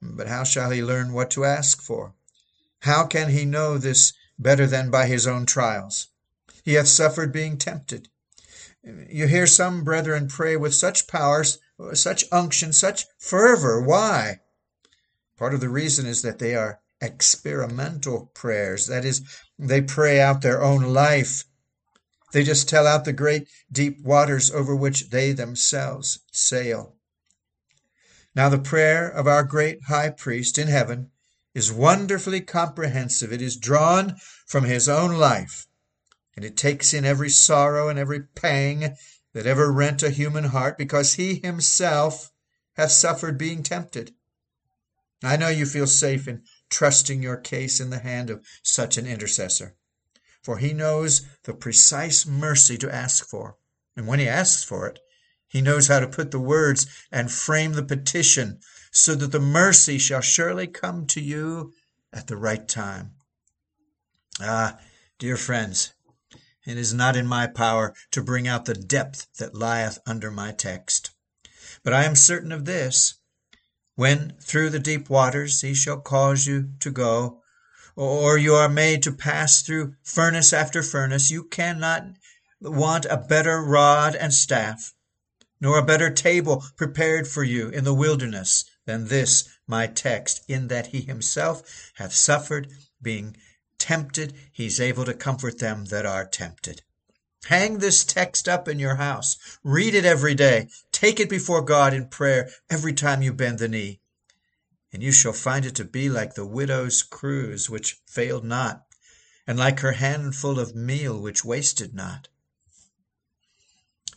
But 0.00 0.26
how 0.26 0.44
shall 0.44 0.70
he 0.70 0.82
learn 0.82 1.12
what 1.12 1.30
to 1.32 1.44
ask 1.44 1.82
for? 1.82 2.14
How 2.80 3.04
can 3.04 3.28
he 3.28 3.44
know 3.44 3.76
this 3.76 4.14
better 4.38 4.66
than 4.66 4.90
by 4.90 5.04
his 5.06 5.26
own 5.26 5.44
trials? 5.44 6.08
He 6.64 6.72
hath 6.74 6.88
suffered 6.88 7.30
being 7.30 7.58
tempted. 7.58 8.08
You 8.82 9.26
hear 9.26 9.46
some 9.46 9.84
brethren 9.84 10.28
pray 10.28 10.56
with 10.56 10.74
such 10.74 11.06
powers, 11.06 11.58
such 11.94 12.24
unction, 12.30 12.72
such 12.72 13.06
fervor. 13.18 13.80
Why? 13.80 14.40
Part 15.36 15.54
of 15.54 15.60
the 15.60 15.68
reason 15.68 16.06
is 16.06 16.22
that 16.22 16.38
they 16.38 16.54
are 16.54 16.80
experimental 17.00 18.30
prayers. 18.34 18.86
That 18.86 19.04
is, 19.04 19.22
they 19.58 19.80
pray 19.80 20.20
out 20.20 20.42
their 20.42 20.62
own 20.62 20.94
life. 20.94 21.44
They 22.32 22.44
just 22.44 22.68
tell 22.68 22.86
out 22.86 23.04
the 23.04 23.12
great 23.12 23.48
deep 23.70 24.00
waters 24.02 24.50
over 24.50 24.74
which 24.74 25.10
they 25.10 25.32
themselves 25.32 26.20
sail. 26.30 26.96
Now, 28.34 28.48
the 28.48 28.58
prayer 28.58 29.08
of 29.08 29.26
our 29.26 29.42
great 29.42 29.84
high 29.88 30.10
priest 30.10 30.56
in 30.56 30.68
heaven 30.68 31.10
is 31.54 31.70
wonderfully 31.70 32.40
comprehensive. 32.40 33.32
It 33.32 33.42
is 33.42 33.56
drawn 33.56 34.16
from 34.46 34.64
his 34.64 34.88
own 34.88 35.12
life, 35.18 35.66
and 36.34 36.44
it 36.44 36.56
takes 36.56 36.94
in 36.94 37.04
every 37.04 37.28
sorrow 37.28 37.88
and 37.88 37.98
every 37.98 38.22
pang 38.22 38.96
that 39.32 39.46
ever 39.46 39.72
rent 39.72 40.02
a 40.02 40.10
human 40.10 40.44
heart, 40.44 40.76
because 40.76 41.14
he 41.14 41.36
himself 41.36 42.30
hath 42.74 42.90
suffered 42.90 43.38
being 43.38 43.62
tempted. 43.62 44.14
I 45.22 45.36
know 45.36 45.48
you 45.48 45.66
feel 45.66 45.86
safe 45.86 46.26
in 46.26 46.42
trusting 46.68 47.22
your 47.22 47.36
case 47.36 47.80
in 47.80 47.90
the 47.90 48.00
hand 48.00 48.30
of 48.30 48.44
such 48.62 48.96
an 48.96 49.06
intercessor, 49.06 49.76
for 50.42 50.58
he 50.58 50.72
knows 50.72 51.26
the 51.44 51.54
precise 51.54 52.26
mercy 52.26 52.76
to 52.78 52.94
ask 52.94 53.28
for, 53.28 53.56
and 53.96 54.06
when 54.06 54.18
he 54.18 54.28
asks 54.28 54.64
for 54.64 54.86
it, 54.86 54.98
he 55.46 55.60
knows 55.60 55.88
how 55.88 56.00
to 56.00 56.08
put 56.08 56.30
the 56.30 56.40
words 56.40 56.86
and 57.12 57.30
frame 57.30 57.74
the 57.74 57.82
petition 57.82 58.58
so 58.90 59.14
that 59.14 59.32
the 59.32 59.40
mercy 59.40 59.98
shall 59.98 60.22
surely 60.22 60.66
come 60.66 61.06
to 61.06 61.20
you 61.20 61.72
at 62.12 62.26
the 62.26 62.36
right 62.36 62.66
time. 62.66 63.12
Ah, 64.40 64.78
dear 65.18 65.36
friends, 65.36 65.92
it 66.66 66.76
is 66.76 66.94
not 66.94 67.16
in 67.16 67.26
my 67.26 67.46
power 67.46 67.94
to 68.10 68.22
bring 68.22 68.46
out 68.46 68.64
the 68.64 68.74
depth 68.74 69.26
that 69.38 69.54
lieth 69.54 69.98
under 70.06 70.30
my 70.30 70.52
text. 70.52 71.10
But 71.82 71.92
I 71.92 72.04
am 72.04 72.14
certain 72.14 72.52
of 72.52 72.64
this 72.64 73.14
when 73.94 74.34
through 74.40 74.70
the 74.70 74.78
deep 74.78 75.10
waters 75.10 75.60
he 75.60 75.74
shall 75.74 76.00
cause 76.00 76.46
you 76.46 76.70
to 76.80 76.90
go, 76.90 77.42
or 77.96 78.38
you 78.38 78.54
are 78.54 78.68
made 78.68 79.02
to 79.02 79.12
pass 79.12 79.62
through 79.62 79.94
furnace 80.02 80.52
after 80.52 80.82
furnace, 80.82 81.30
you 81.30 81.44
cannot 81.44 82.06
want 82.60 83.04
a 83.06 83.16
better 83.16 83.62
rod 83.62 84.14
and 84.14 84.32
staff 84.32 84.94
nor 85.62 85.78
a 85.78 85.84
better 85.84 86.10
table 86.10 86.64
prepared 86.76 87.28
for 87.28 87.44
you 87.44 87.68
in 87.68 87.84
the 87.84 87.94
wilderness 87.94 88.64
than 88.84 89.06
this 89.06 89.48
my 89.64 89.86
text, 89.86 90.42
in 90.48 90.66
that 90.66 90.88
he 90.88 91.00
himself 91.02 91.92
hath 91.94 92.12
suffered, 92.12 92.68
being 93.00 93.36
tempted, 93.82 94.32
he's 94.52 94.78
able 94.78 95.04
to 95.04 95.12
comfort 95.12 95.58
them 95.58 95.86
that 95.86 96.06
are 96.06 96.24
tempted. 96.24 96.82
Hang 97.46 97.78
this 97.78 98.04
text 98.04 98.48
up 98.48 98.68
in 98.68 98.78
your 98.78 98.94
house. 98.94 99.36
Read 99.64 99.96
it 99.96 100.04
every 100.04 100.36
day. 100.36 100.68
Take 100.92 101.18
it 101.18 101.28
before 101.28 101.62
God 101.62 101.92
in 101.92 102.06
prayer 102.06 102.48
every 102.70 102.92
time 102.92 103.22
you 103.22 103.32
bend 103.32 103.58
the 103.58 103.66
knee. 103.66 104.00
And 104.92 105.02
you 105.02 105.10
shall 105.10 105.32
find 105.32 105.66
it 105.66 105.74
to 105.74 105.84
be 105.84 106.08
like 106.08 106.34
the 106.34 106.46
widow's 106.46 107.02
cruse, 107.02 107.68
which 107.68 107.98
failed 108.06 108.44
not, 108.44 108.84
and 109.48 109.58
like 109.58 109.80
her 109.80 109.92
handful 109.92 110.60
of 110.60 110.76
meal, 110.76 111.20
which 111.20 111.44
wasted 111.44 111.92
not. 111.92 112.28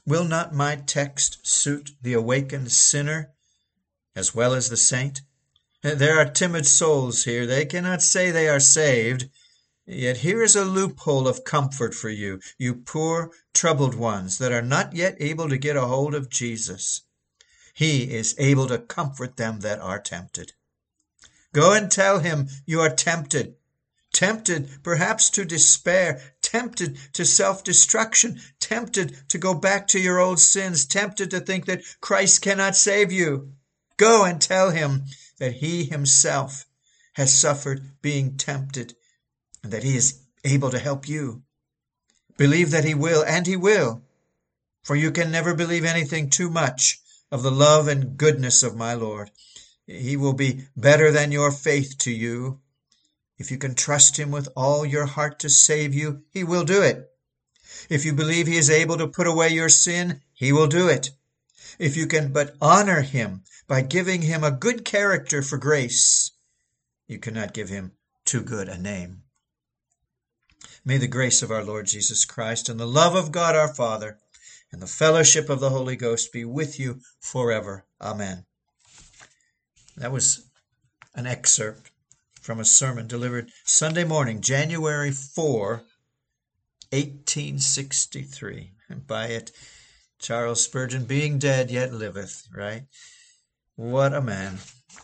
Will 0.05 0.25
not 0.25 0.53
my 0.53 0.75
text 0.75 1.39
suit 1.47 1.93
the 2.03 2.13
awakened 2.13 2.71
sinner 2.71 3.33
as 4.15 4.35
well 4.35 4.53
as 4.53 4.69
the 4.69 4.77
saint? 4.77 5.21
There 5.81 6.19
are 6.19 6.29
timid 6.29 6.67
souls 6.67 7.23
here. 7.23 7.47
They 7.47 7.65
cannot 7.65 8.03
say 8.03 8.29
they 8.29 8.47
are 8.47 8.59
saved. 8.59 9.29
Yet 9.87 10.17
here 10.17 10.41
is 10.41 10.55
a 10.55 10.65
loophole 10.65 11.27
of 11.27 11.43
comfort 11.43 11.93
for 11.93 12.09
you, 12.09 12.39
you 12.57 12.73
poor, 12.73 13.31
troubled 13.53 13.93
ones 13.93 14.39
that 14.39 14.51
are 14.51 14.61
not 14.61 14.95
yet 14.95 15.15
able 15.19 15.47
to 15.47 15.57
get 15.57 15.75
a 15.75 15.85
hold 15.85 16.15
of 16.15 16.29
Jesus. 16.29 17.01
He 17.73 18.11
is 18.11 18.33
able 18.39 18.67
to 18.67 18.79
comfort 18.79 19.37
them 19.37 19.59
that 19.59 19.79
are 19.79 19.99
tempted. 19.99 20.53
Go 21.53 21.71
and 21.71 21.91
tell 21.91 22.19
him 22.19 22.49
you 22.65 22.81
are 22.81 22.89
tempted 22.89 23.57
tempted 24.15 24.81
perhaps 24.81 25.29
to 25.29 25.43
despair, 25.43 26.21
tempted 26.41 26.97
to 27.11 27.25
self 27.25 27.63
destruction, 27.63 28.41
tempted 28.61 29.29
to 29.29 29.37
go 29.37 29.53
back 29.53 29.87
to 29.89 29.99
your 29.99 30.19
old 30.19 30.39
sins, 30.39 30.85
tempted 30.85 31.29
to 31.29 31.39
think 31.41 31.65
that 31.65 31.83
Christ 31.99 32.41
cannot 32.41 32.77
save 32.77 33.11
you. 33.11 33.51
Go 33.97 34.23
and 34.23 34.41
tell 34.41 34.71
him 34.71 35.03
that 35.37 35.55
he 35.55 35.83
himself 35.83 36.65
has 37.13 37.37
suffered 37.37 38.01
being 38.01 38.37
tempted 38.37 38.95
and 39.65 39.73
that 39.73 39.83
he 39.83 39.97
is 39.97 40.21
able 40.45 40.71
to 40.71 40.79
help 40.79 41.09
you. 41.09 41.43
Believe 42.37 42.71
that 42.71 42.85
he 42.85 42.93
will, 42.93 43.23
and 43.25 43.45
he 43.45 43.57
will, 43.57 44.01
for 44.83 44.95
you 44.95 45.11
can 45.11 45.29
never 45.29 45.53
believe 45.53 45.83
anything 45.83 46.29
too 46.29 46.49
much 46.49 46.99
of 47.31 47.43
the 47.43 47.51
love 47.51 47.89
and 47.89 48.17
goodness 48.17 48.63
of 48.63 48.77
my 48.77 48.93
Lord. 48.93 49.29
He 49.85 50.15
will 50.15 50.33
be 50.33 50.65
better 50.77 51.11
than 51.11 51.31
your 51.33 51.51
faith 51.51 51.97
to 51.99 52.11
you 52.11 52.61
if 53.37 53.51
you 53.51 53.57
can 53.57 53.75
trust 53.75 54.17
Him 54.17 54.31
with 54.31 54.47
all 54.55 54.85
your 54.85 55.05
heart 55.05 55.39
to 55.39 55.49
save 55.49 55.93
you, 55.93 56.23
He 56.31 56.43
will 56.43 56.63
do 56.63 56.81
it. 56.81 57.11
If 57.89 58.05
you 58.05 58.13
believe 58.13 58.47
He 58.47 58.55
is 58.55 58.69
able 58.69 58.97
to 58.97 59.07
put 59.07 59.27
away 59.27 59.49
your 59.49 59.67
sin, 59.67 60.21
He 60.33 60.53
will 60.53 60.67
do 60.67 60.87
it. 60.87 61.11
If 61.77 61.97
you 61.97 62.07
can 62.07 62.31
but 62.31 62.55
honor 62.61 63.01
Him 63.01 63.43
by 63.67 63.81
giving 63.81 64.21
Him 64.21 64.43
a 64.43 64.51
good 64.51 64.85
character 64.85 65.41
for 65.41 65.57
grace, 65.57 66.31
you 67.07 67.19
cannot 67.19 67.53
give 67.53 67.67
Him 67.67 67.91
too 68.23 68.41
good 68.41 68.69
a 68.69 68.77
name. 68.77 69.24
May 70.87 70.97
the 70.97 71.07
grace 71.07 71.41
of 71.41 71.49
our 71.49 71.63
Lord 71.63 71.87
Jesus 71.87 72.25
Christ 72.25 72.69
and 72.69 72.79
the 72.79 72.85
love 72.85 73.15
of 73.15 73.31
God 73.31 73.55
our 73.55 73.73
Father 73.73 74.19
and 74.71 74.79
the 74.79 74.87
fellowship 74.87 75.49
of 75.49 75.59
the 75.59 75.71
Holy 75.71 75.95
Ghost 75.95 76.31
be 76.31 76.45
with 76.45 76.79
you 76.79 76.99
forever. 77.19 77.85
Amen. 77.99 78.45
That 79.97 80.11
was 80.11 80.45
an 81.15 81.25
excerpt 81.25 81.89
from 82.39 82.59
a 82.59 82.65
sermon 82.65 83.07
delivered 83.07 83.49
Sunday 83.63 84.03
morning, 84.03 84.41
January 84.41 85.11
4, 85.11 85.81
1863. 86.91 88.71
And 88.87 89.07
by 89.07 89.27
it, 89.27 89.51
Charles 90.19 90.63
Spurgeon, 90.63 91.05
being 91.05 91.39
dead 91.39 91.71
yet 91.71 91.93
liveth, 91.93 92.47
right? 92.55 92.83
What 93.75 94.13
a 94.13 94.21
man. 94.21 94.59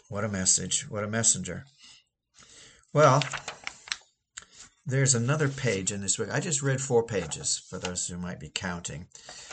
What 0.09 0.23
a 0.23 0.29
message. 0.29 0.87
What 0.87 1.03
a 1.03 1.07
messenger. 1.07 1.65
Well, 2.93 3.23
there's 4.85 5.13
another 5.13 5.47
page 5.47 5.91
in 5.91 6.01
this 6.01 6.17
book. 6.17 6.29
I 6.31 6.39
just 6.39 6.63
read 6.63 6.81
four 6.81 7.03
pages 7.03 7.57
for 7.69 7.77
those 7.77 8.07
who 8.07 8.17
might 8.17 8.39
be 8.39 8.49
counting. 8.49 9.07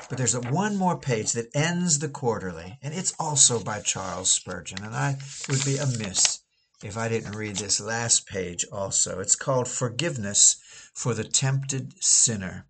But 0.09 0.17
there's 0.17 0.35
a, 0.35 0.41
one 0.41 0.77
more 0.77 0.99
page 0.99 1.33
that 1.33 1.55
ends 1.55 1.99
the 1.99 2.09
quarterly, 2.09 2.79
and 2.83 2.95
it's 2.95 3.15
also 3.19 3.63
by 3.63 3.81
Charles 3.81 4.31
Spurgeon. 4.31 4.83
And 4.83 4.95
I 4.95 5.19
would 5.49 5.65
be 5.65 5.77
amiss 5.77 6.41
if 6.83 6.97
I 6.97 7.09
didn't 7.09 7.37
read 7.37 7.57
this 7.57 7.81
last 7.81 8.27
page 8.27 8.65
also. 8.73 9.21
It's 9.21 9.37
called 9.37 9.69
Forgiveness 9.69 10.57
for 10.95 11.13
the 11.13 11.25
Tempted 11.25 12.03
Sinner. 12.03 12.67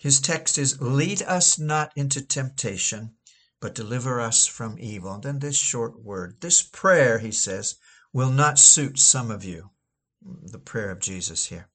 His 0.00 0.20
text 0.20 0.56
is 0.56 0.80
Lead 0.80 1.22
us 1.22 1.58
not 1.58 1.92
into 1.96 2.26
temptation, 2.26 3.14
but 3.60 3.74
deliver 3.74 4.20
us 4.20 4.46
from 4.46 4.78
evil. 4.78 5.14
And 5.14 5.22
then 5.22 5.38
this 5.40 5.58
short 5.58 6.02
word. 6.02 6.40
This 6.40 6.62
prayer, 6.62 7.18
he 7.18 7.30
says, 7.30 7.76
will 8.12 8.30
not 8.30 8.58
suit 8.58 8.98
some 8.98 9.30
of 9.30 9.44
you. 9.44 9.70
The 10.24 10.58
prayer 10.58 10.90
of 10.90 11.00
Jesus 11.00 11.46
here. 11.46 11.68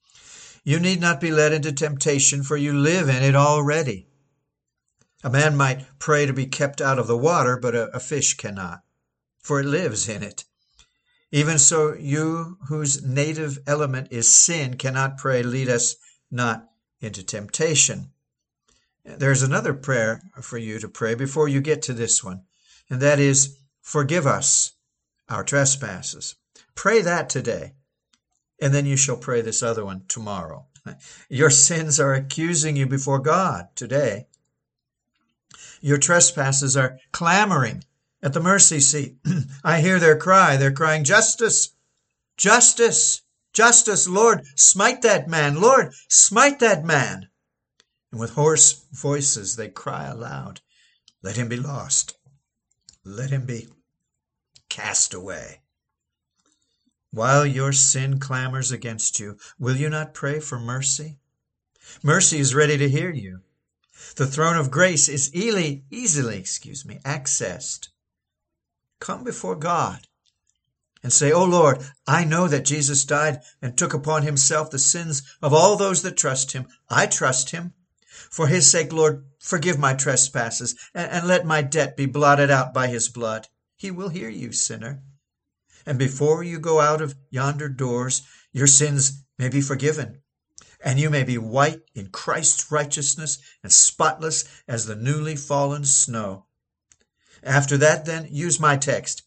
You 0.63 0.79
need 0.79 0.99
not 0.99 1.21
be 1.21 1.31
led 1.31 1.53
into 1.53 1.71
temptation, 1.71 2.43
for 2.43 2.57
you 2.57 2.73
live 2.73 3.09
in 3.09 3.23
it 3.23 3.35
already. 3.35 4.07
A 5.23 5.29
man 5.29 5.55
might 5.55 5.85
pray 5.99 6.25
to 6.25 6.33
be 6.33 6.45
kept 6.45 6.81
out 6.81 6.99
of 6.99 7.07
the 7.07 7.17
water, 7.17 7.57
but 7.57 7.75
a, 7.75 7.95
a 7.95 7.99
fish 7.99 8.35
cannot 8.35 8.81
for 9.47 9.61
it 9.61 9.65
lives 9.65 10.09
in 10.09 10.23
it. 10.23 10.43
Even 11.31 11.57
so, 11.57 11.93
you 11.93 12.57
whose 12.67 13.01
native 13.01 13.59
element 13.65 14.09
is 14.11 14.33
sin 14.33 14.75
cannot 14.75 15.17
pray, 15.17 15.41
Lead 15.41 15.69
us 15.69 15.95
not 16.29 16.67
into 16.99 17.23
temptation. 17.23 18.11
There's 19.05 19.41
another 19.41 19.73
prayer 19.73 20.21
for 20.41 20.57
you 20.57 20.79
to 20.79 20.89
pray 20.89 21.15
before 21.15 21.47
you 21.47 21.61
get 21.61 21.81
to 21.83 21.93
this 21.93 22.21
one, 22.21 22.41
and 22.89 23.01
that 23.01 23.19
is, 23.19 23.57
Forgive 23.81 24.27
us 24.27 24.73
our 25.29 25.45
trespasses. 25.45 26.35
Pray 26.75 27.01
that 27.01 27.29
today, 27.29 27.75
and 28.59 28.73
then 28.73 28.85
you 28.85 28.97
shall 28.97 29.17
pray 29.17 29.41
this 29.41 29.61
other 29.61 29.85
one 29.85 30.03
tomorrow. 30.07 30.65
Your 31.29 31.49
sins 31.49 31.99
are 31.99 32.13
accusing 32.13 32.75
you 32.75 32.87
before 32.87 33.19
God 33.19 33.67
today. 33.75 34.27
Your 35.81 35.97
trespasses 35.97 36.75
are 36.75 36.99
clamoring 37.11 37.83
at 38.21 38.33
the 38.33 38.39
mercy 38.39 38.79
seat. 38.79 39.17
I 39.63 39.81
hear 39.81 39.99
their 39.99 40.17
cry. 40.17 40.57
They're 40.57 40.71
crying, 40.71 41.03
Justice! 41.03 41.69
Justice! 42.35 43.21
Justice! 43.53 44.07
Lord, 44.07 44.45
smite 44.55 45.01
that 45.03 45.27
man! 45.27 45.61
Lord, 45.61 45.93
smite 46.07 46.59
that 46.59 46.83
man! 46.83 47.29
And 48.11 48.19
with 48.19 48.31
hoarse 48.31 48.85
voices 48.91 49.55
they 49.55 49.69
cry 49.69 50.05
aloud, 50.05 50.61
Let 51.21 51.35
him 51.35 51.49
be 51.49 51.57
lost. 51.57 52.15
Let 53.03 53.29
him 53.29 53.45
be 53.45 53.67
cast 54.69 55.13
away. 55.13 55.61
While 57.17 57.47
your 57.47 57.73
sin 57.73 58.19
clamors 58.19 58.71
against 58.71 59.19
you, 59.19 59.39
will 59.57 59.75
you 59.75 59.89
not 59.89 60.13
pray 60.13 60.39
for 60.39 60.59
mercy? 60.59 61.17
Mercy 62.03 62.37
is 62.37 62.53
ready 62.53 62.77
to 62.77 62.87
hear 62.87 63.09
you. 63.09 63.41
The 64.17 64.27
throne 64.27 64.55
of 64.55 64.69
grace 64.69 65.09
is 65.09 65.33
easily, 65.33 65.83
easily, 65.89 66.37
excuse 66.37 66.85
me, 66.85 66.99
accessed. 67.03 67.87
Come 68.99 69.23
before 69.23 69.55
God 69.55 70.05
and 71.01 71.11
say, 71.11 71.31
O 71.31 71.43
Lord, 71.43 71.83
I 72.05 72.23
know 72.23 72.47
that 72.49 72.65
Jesus 72.65 73.03
died 73.03 73.41
and 73.63 73.75
took 73.75 73.95
upon 73.95 74.21
himself 74.21 74.69
the 74.69 74.77
sins 74.77 75.23
of 75.41 75.55
all 75.55 75.75
those 75.75 76.03
that 76.03 76.17
trust 76.17 76.51
him. 76.51 76.67
I 76.87 77.07
trust 77.07 77.49
him. 77.49 77.73
For 78.29 78.45
his 78.45 78.69
sake, 78.69 78.93
Lord, 78.93 79.25
forgive 79.39 79.79
my 79.79 79.95
trespasses 79.95 80.75
and, 80.93 81.09
and 81.09 81.27
let 81.27 81.47
my 81.47 81.63
debt 81.63 81.97
be 81.97 82.05
blotted 82.05 82.51
out 82.51 82.75
by 82.75 82.89
his 82.89 83.09
blood. 83.09 83.47
He 83.75 83.89
will 83.89 84.09
hear 84.09 84.29
you, 84.29 84.51
sinner. 84.51 85.01
And 85.87 85.97
before 85.97 86.43
you 86.43 86.59
go 86.59 86.81
out 86.81 87.01
of 87.01 87.15
yonder 87.29 87.69
doors, 87.69 88.21
your 88.51 88.67
sins 88.67 89.23
may 89.39 89.47
be 89.47 89.61
forgiven 89.61 90.21
and 90.83 90.99
you 90.99 91.09
may 91.09 91.23
be 91.23 91.37
white 91.37 91.81
in 91.95 92.09
Christ's 92.09 92.69
righteousness 92.69 93.39
and 93.63 93.71
spotless 93.71 94.43
as 94.67 94.85
the 94.85 94.97
newly 94.97 95.37
fallen 95.37 95.85
snow. 95.85 96.45
After 97.41 97.77
that, 97.77 98.05
then, 98.05 98.27
use 98.29 98.59
my 98.59 98.75
text 98.75 99.23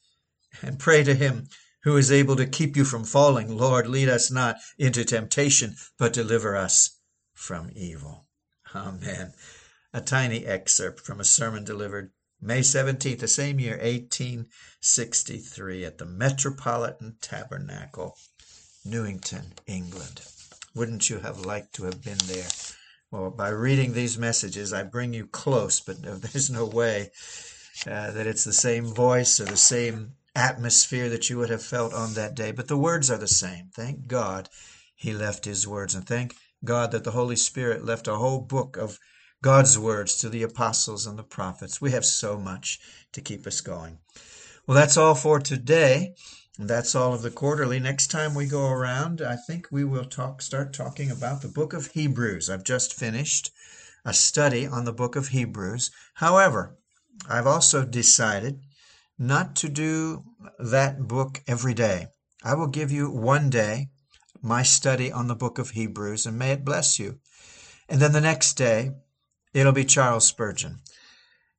and 0.61 0.79
pray 0.79 1.03
to 1.03 1.15
him 1.15 1.49
who 1.85 1.97
is 1.97 2.13
able 2.13 2.37
to 2.37 2.47
keep 2.47 2.77
you 2.77 2.85
from 2.85 3.05
falling. 3.05 3.57
Lord, 3.57 3.87
lead 3.87 4.11
us 4.11 4.31
not 4.31 4.57
into 4.79 5.03
temptation, 5.03 5.77
but 5.97 6.13
deliver 6.13 6.57
us 6.57 6.99
from 7.33 7.71
evil. 7.75 8.27
Amen. 8.75 9.33
A 9.95 10.03
tiny 10.03 10.45
excerpt 10.45 11.01
from 11.01 11.21
a 11.21 11.25
sermon 11.25 11.65
delivered 11.65 12.13
May 12.43 12.61
17th, 12.61 13.19
the 13.19 13.29
same 13.29 13.61
year, 13.61 13.77
1863, 13.77 15.85
at 15.85 15.99
the 15.99 16.07
Metropolitan 16.07 17.17
Tabernacle, 17.21 18.17
Newington, 18.85 19.53
England. 19.67 20.23
Wouldn't 20.75 21.11
you 21.11 21.19
have 21.19 21.45
liked 21.45 21.75
to 21.75 21.85
have 21.85 22.03
been 22.03 22.19
there? 22.25 22.49
Well, 23.11 23.31
by 23.31 23.51
reading 23.51 23.93
these 23.93 24.17
messages, 24.17 24.73
I 24.73 24.85
bring 24.85 25.13
you 25.13 25.27
close, 25.27 25.81
but 25.81 26.01
there's 26.03 26.49
no 26.49 26.65
way 26.65 27.11
uh, 27.87 28.11
that 28.13 28.27
it's 28.27 28.45
the 28.45 28.53
same 28.53 28.87
voice 28.87 29.39
or 29.39 29.45
the 29.45 29.57
same 29.57 30.13
atmosphere 30.35 31.11
that 31.11 31.29
you 31.29 31.37
would 31.39 31.51
have 31.51 31.63
felt 31.63 31.93
on 31.93 32.15
that 32.15 32.35
day. 32.35 32.53
But 32.53 32.69
the 32.69 32.79
words 32.79 33.11
are 33.11 33.19
the 33.19 33.29
same. 33.29 33.71
Thank 33.75 34.07
God 34.07 34.49
he 34.95 35.13
left 35.13 35.45
his 35.45 35.67
words. 35.67 35.95
And 35.95 36.07
thank 36.07 36.35
God 36.65 36.93
that 36.93 37.05
the 37.05 37.11
Holy 37.11 37.37
Spirit 37.37 37.85
left 37.85 38.09
a 38.09 38.17
whole 38.17 38.41
book 38.41 38.77
of 38.77 38.99
God's 39.43 39.79
words 39.79 40.17
to 40.17 40.29
the 40.29 40.43
apostles 40.43 41.07
and 41.07 41.19
the 41.19 41.23
prophets. 41.23 41.81
We 41.81 41.93
have 41.93 42.05
so 42.05 42.39
much 42.39 42.79
to 43.13 43.23
keep 43.23 43.47
us 43.47 43.61
going. 43.63 43.99
Well, 44.67 44.75
that's 44.75 44.99
all 44.99 45.15
for 45.15 45.41
today. 45.41 46.15
That's 46.59 46.95
all 46.95 47.15
of 47.15 47.23
the 47.23 47.31
quarterly. 47.31 47.81
Next 47.81 48.09
time 48.09 48.35
we 48.35 48.45
go 48.47 48.69
around, 48.69 49.23
I 49.23 49.37
think 49.37 49.69
we 49.71 49.83
will 49.83 50.05
talk 50.05 50.43
start 50.43 50.75
talking 50.75 51.11
about 51.11 51.41
the 51.41 51.49
book 51.49 51.73
of 51.73 51.93
Hebrews. 51.93 52.51
I've 52.51 52.65
just 52.65 52.93
finished 52.93 53.51
a 54.05 54.13
study 54.13 54.67
on 54.67 54.85
the 54.85 54.93
book 54.93 55.17
of 55.17 55.29
Hebrews. 55.29 55.91
However, 56.15 56.77
I've 57.27 57.47
also 57.47 57.85
decided 57.85 58.61
not 59.19 59.57
to 59.57 59.71
do 59.71 60.25
that 60.59 61.09
book 61.09 61.43
every 61.47 61.73
day. 61.73 62.09
I 62.43 62.55
will 62.55 62.67
give 62.67 62.91
you 62.91 63.11
one 63.11 63.49
day 63.49 63.89
my 64.43 64.63
study 64.63 65.11
on 65.11 65.29
the 65.29 65.35
book 65.35 65.59
of 65.59 65.71
Hebrews, 65.71 66.27
and 66.27 66.39
may 66.39 66.53
it 66.53 66.65
bless 66.65 66.99
you. 66.99 67.21
And 67.89 68.01
then 68.01 68.13
the 68.13 68.21
next 68.21 68.55
day, 68.55 68.93
it'll 69.55 69.73
be 69.73 69.85
Charles 69.85 70.27
Spurgeon. 70.27 70.81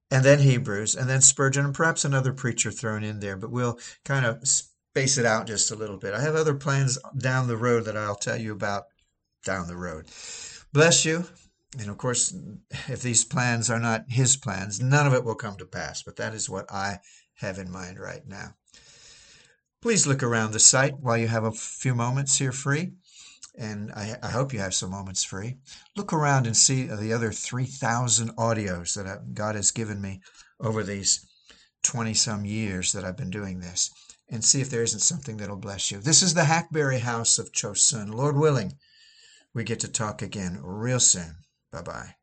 And 0.10 0.26
then 0.26 0.40
Hebrews, 0.40 0.96
and 0.96 1.10
then 1.10 1.22
Spurgeon, 1.22 1.66
and 1.66 1.74
perhaps 1.74 2.04
another 2.04 2.34
preacher 2.34 2.70
thrown 2.70 3.04
in 3.04 3.20
there, 3.22 3.38
but 3.38 3.52
we'll 3.52 3.80
kind 4.04 4.26
of 4.26 4.46
space 4.46 5.18
it 5.18 5.26
out 5.26 5.48
just 5.48 5.72
a 5.72 5.76
little 5.76 5.98
bit. 5.98 6.14
I 6.14 6.22
have 6.22 6.36
other 6.36 6.54
plans 6.54 6.98
down 7.18 7.48
the 7.48 7.56
road 7.56 7.86
that 7.86 7.96
I'll 7.96 8.16
tell 8.16 8.38
you 8.38 8.52
about 8.52 8.84
down 9.46 9.68
the 9.68 9.78
road. 9.78 10.08
Bless 10.74 11.06
you. 11.06 11.26
And 11.80 11.90
of 11.90 11.98
course, 11.98 12.36
if 12.90 13.02
these 13.02 13.24
plans 13.24 13.70
are 13.70 13.80
not 13.80 14.04
his 14.10 14.36
plans, 14.36 14.82
none 14.82 15.08
of 15.08 15.14
it 15.14 15.24
will 15.24 15.36
come 15.36 15.56
to 15.58 15.66
pass. 15.66 16.04
But 16.04 16.18
that 16.18 16.34
is 16.34 16.50
what 16.50 16.70
I 16.70 17.00
have 17.36 17.58
in 17.58 17.72
mind 17.72 17.98
right 17.98 18.28
now. 18.28 18.56
Please 19.82 20.06
look 20.06 20.22
around 20.22 20.52
the 20.52 20.60
site 20.60 21.00
while 21.00 21.18
you 21.18 21.28
have 21.28 21.46
a 21.46 21.52
few 21.52 21.96
moments 21.96 22.38
here 22.38 22.52
free. 22.52 22.92
And 23.58 23.92
I, 23.92 24.16
I 24.24 24.30
hope 24.30 24.54
you 24.54 24.60
have 24.60 24.74
some 24.74 24.92
moments 24.92 25.24
free. 25.24 25.58
Look 25.96 26.14
around 26.14 26.48
and 26.48 26.56
see 26.56 26.84
the 26.84 27.14
other 27.14 27.32
3,000 27.32 28.36
audios 28.38 28.96
that 28.96 29.34
God 29.34 29.56
has 29.56 29.72
given 29.72 30.02
me 30.02 30.22
over 30.60 30.84
these 30.84 31.26
20 31.84 32.14
some 32.14 32.46
years 32.46 32.94
that 32.94 33.04
I've 33.04 33.18
been 33.18 33.30
doing 33.30 33.60
this 33.60 33.92
and 34.30 34.44
see 34.44 34.62
if 34.62 34.70
there 34.70 34.84
isn't 34.84 35.00
something 35.00 35.38
that'll 35.38 35.58
bless 35.58 35.92
you. 35.92 36.00
This 36.00 36.24
is 36.24 36.34
the 36.34 36.46
Hackberry 36.46 37.00
House 37.00 37.38
of 37.38 37.52
Chosun. 37.52 38.14
Lord 38.14 38.38
willing, 38.38 38.78
we 39.54 39.64
get 39.64 39.82
to 39.82 39.92
talk 39.92 40.22
again 40.22 40.60
real 40.64 41.00
soon. 41.00 41.36
Bye 41.72 41.82
bye. 41.82 42.21